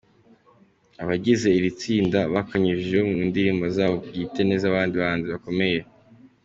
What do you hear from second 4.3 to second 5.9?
n’iz’abandi bahanzi bakomeye.